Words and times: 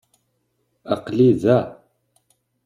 Aql-i 0.93 1.29
da. 1.41 1.59